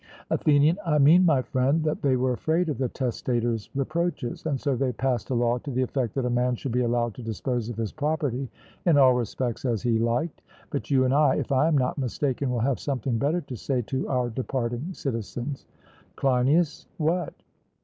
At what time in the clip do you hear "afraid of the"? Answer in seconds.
2.33-2.89